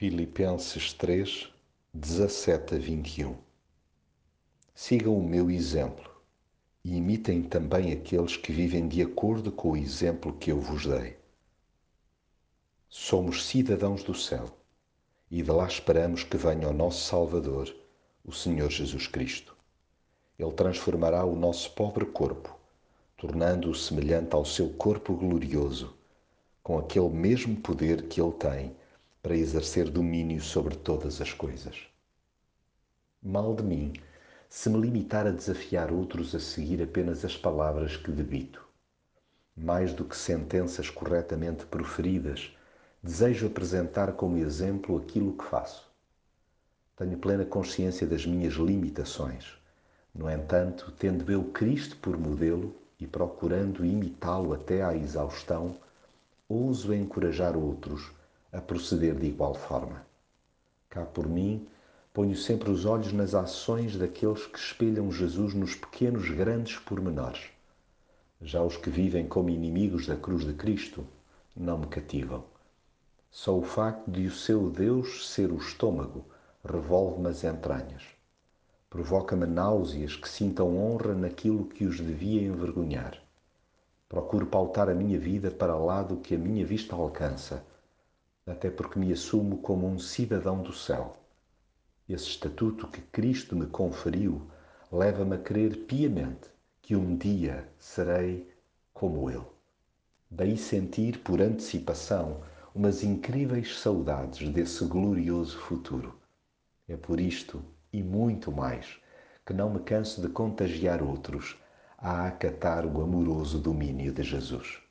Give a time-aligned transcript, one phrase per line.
[0.00, 1.52] Filipenses 3,
[1.92, 3.36] 17 a 21
[4.74, 6.10] Sigam o meu exemplo
[6.82, 11.18] e imitem também aqueles que vivem de acordo com o exemplo que eu vos dei.
[12.88, 14.46] Somos cidadãos do céu
[15.30, 17.70] e de lá esperamos que venha o nosso Salvador,
[18.24, 19.54] o Senhor Jesus Cristo.
[20.38, 22.58] Ele transformará o nosso pobre corpo,
[23.18, 25.94] tornando-o semelhante ao seu corpo glorioso,
[26.62, 28.79] com aquele mesmo poder que ele tem
[29.22, 31.86] para exercer domínio sobre todas as coisas.
[33.22, 33.92] Mal de mim
[34.48, 38.66] se me limitar a desafiar outros a seguir apenas as palavras que debito.
[39.54, 42.56] Mais do que sentenças corretamente proferidas,
[43.02, 45.88] desejo apresentar como exemplo aquilo que faço.
[46.96, 49.54] Tenho plena consciência das minhas limitações.
[50.14, 55.76] No entanto, tendo eu Cristo por modelo e procurando imitá-lo até à exaustão,
[56.48, 58.10] ouso encorajar outros
[58.52, 60.04] a proceder de igual forma.
[60.88, 61.68] Cá por mim,
[62.12, 67.50] ponho sempre os olhos nas ações daqueles que espelham Jesus nos pequenos grandes pormenores.
[68.42, 71.06] Já os que vivem como inimigos da cruz de Cristo
[71.56, 72.42] não me cativam.
[73.30, 76.24] Só o facto de o seu Deus ser o estômago
[76.64, 78.02] revolve-me as entranhas.
[78.88, 83.22] Provoca-me náuseas que sintam honra naquilo que os devia envergonhar.
[84.08, 87.64] Procuro pautar a minha vida para lá do que a minha vista alcança
[88.50, 91.16] até porque me assumo como um cidadão do céu.
[92.08, 94.42] Esse estatuto que Cristo me conferiu
[94.90, 96.50] leva-me a crer piamente
[96.82, 98.50] que um dia serei
[98.92, 99.46] como Ele.
[100.28, 102.42] Daí sentir por antecipação
[102.74, 106.18] umas incríveis saudades desse glorioso futuro.
[106.88, 107.62] É por isto
[107.92, 108.98] e muito mais
[109.46, 111.56] que não me canso de contagiar outros
[111.96, 114.89] a acatar o amoroso domínio de Jesus.